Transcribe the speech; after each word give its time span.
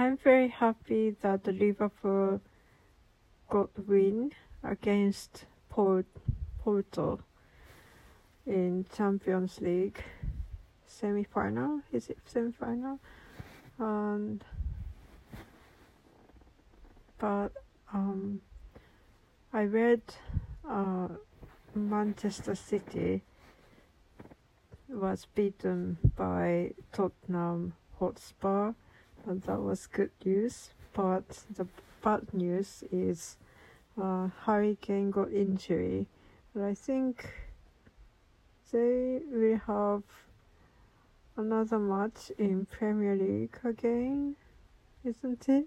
I'm 0.00 0.16
very 0.16 0.48
happy 0.48 1.14
that 1.20 1.46
Liverpool 1.46 2.40
got 3.50 3.68
win 3.86 4.32
against 4.64 5.44
Port 5.68 6.06
Porto 6.58 7.20
in 8.46 8.86
Champions 8.96 9.60
League 9.60 10.02
semi-final. 10.86 11.82
Is 11.92 12.08
it 12.08 12.16
semi-final? 12.24 12.98
And 13.78 14.42
but 17.18 17.50
um, 17.92 18.40
I 19.52 19.64
read 19.64 20.00
uh, 20.66 21.08
Manchester 21.74 22.54
City 22.54 23.20
was 24.88 25.26
beaten 25.34 25.98
by 26.16 26.72
Tottenham 26.90 27.74
Hotspur, 27.98 28.72
that 29.26 29.60
was 29.60 29.86
good 29.86 30.10
news. 30.24 30.70
But 30.92 31.44
the 31.54 31.66
bad 32.02 32.32
news 32.32 32.84
is 32.90 33.36
uh, 34.00 34.28
Harry 34.44 34.76
Kane 34.80 35.10
got 35.10 35.32
injury, 35.32 36.06
but 36.54 36.62
I 36.64 36.74
think 36.74 37.28
they 38.72 39.20
will 39.30 39.60
have 39.66 40.02
another 41.36 41.78
match 41.78 42.30
in 42.38 42.66
Premier 42.66 43.16
League 43.16 43.58
again, 43.64 44.36
isn't 45.04 45.48
it? 45.48 45.66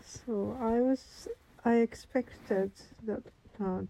So 0.00 0.56
I 0.60 0.80
was 0.80 1.28
I 1.64 1.76
expected 1.76 2.70
that 3.04 3.22
uh, 3.60 3.82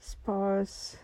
Spurs 0.00 0.96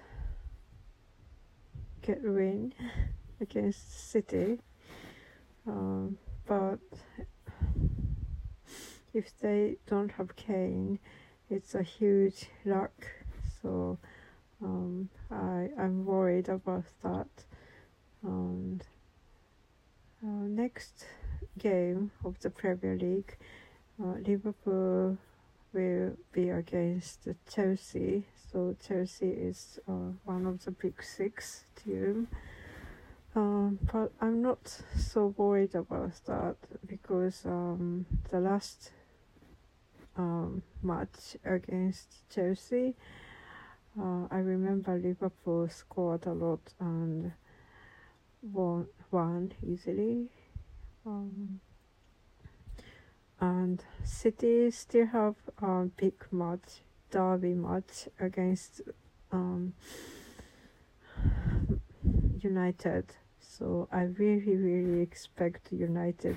get 2.02 2.23
win 2.23 2.73
against 3.40 4.10
City, 4.10 4.60
um, 5.66 6.16
but 6.46 6.78
if 9.15 9.38
they 9.40 9.76
don't 9.87 10.10
have 10.12 10.37
Kane, 10.37 10.98
it's 11.48 11.74
a 11.74 11.82
huge 11.82 12.46
luck. 12.65 13.07
So 13.62 13.98
um, 14.62 15.09
I 15.30 15.70
I'm 15.79 16.04
worried 16.04 16.48
about 16.48 16.84
that. 17.02 17.29
And 18.23 18.82
uh, 20.23 20.46
next 20.48 21.07
game 21.59 22.10
of 22.24 22.38
the 22.40 22.51
Premier 22.51 22.96
League, 22.96 23.37
uh, 24.02 24.16
Liverpool 24.26 25.18
will 25.73 26.16
be 26.32 26.51
against 26.51 27.29
Chelsea. 27.48 28.24
So 28.51 28.76
Chelsea 28.87 29.29
is 29.29 29.79
uh, 29.88 30.12
one 30.24 30.46
of 30.46 30.65
the 30.65 30.70
big 30.70 31.02
six 31.02 31.65
team. 31.76 32.29
Um, 33.37 33.80
but 33.92 34.12
I'm 34.20 34.40
not 34.42 34.80
so 34.96 35.35
worried 35.37 35.74
about 35.74 36.12
that 36.26 36.57
because 36.87 37.45
um, 37.45 38.07
the 38.30 38.38
last 38.38 38.92
um, 40.16 40.62
match 40.82 41.37
against 41.45 42.29
Chelsea, 42.30 42.95
uh, 44.01 44.26
I 44.30 44.38
remember 44.38 44.98
Liverpool 44.98 45.68
scored 45.68 46.26
a 46.26 46.32
lot 46.32 46.60
and 46.80 47.32
won, 48.42 48.87
won 49.10 49.52
easily. 49.62 50.29
Um, 51.07 51.60
and 53.40 53.82
City 54.04 54.70
still 54.70 55.07
have 55.07 55.37
a 55.62 55.85
big 55.96 56.15
match, 56.32 56.82
derby 57.10 57.54
match 57.54 58.09
against 58.18 58.80
um, 59.30 59.74
United. 62.40 63.07
So 63.40 63.88
I 63.92 64.03
really, 64.03 64.56
really 64.56 65.00
expect 65.03 65.72
United 65.72 66.37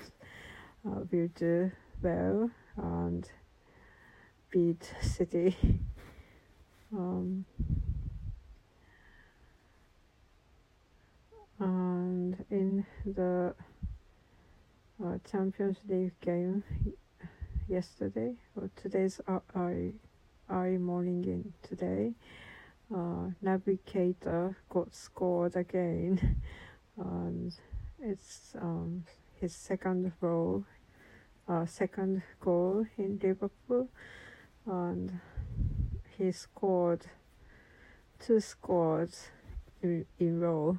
uh, 0.85 1.01
will 1.11 1.29
do 1.35 1.71
well 2.01 2.51
and 2.75 3.27
beat 4.51 4.91
City. 5.01 5.55
Um, 6.93 7.45
and 11.59 12.45
in 12.49 12.85
the 13.05 13.53
uh, 15.03 15.17
Champions 15.29 15.77
League 15.87 16.19
game 16.21 16.63
yesterday 17.67 18.35
or 18.55 18.69
today's 18.75 19.19
early, 19.55 19.93
early 20.49 20.77
morning 20.77 21.23
in 21.25 21.53
today 21.67 22.13
uh, 22.93 23.29
Naby 23.43 23.79
Keita 23.85 24.55
got 24.69 24.95
scored 24.95 25.55
again 25.55 26.41
and 26.97 27.53
it's 28.01 28.53
um, 28.61 29.03
his 29.41 29.53
second 29.53 30.11
goal 30.21 30.63
uh, 31.49 31.65
second 31.65 32.21
goal 32.39 32.85
in 32.97 33.19
Liverpool 33.21 33.89
and 34.67 35.19
he 36.17 36.31
scored 36.31 37.05
two 38.19 38.39
scores 38.39 39.27
in, 39.81 40.05
in 40.19 40.39
row 40.39 40.77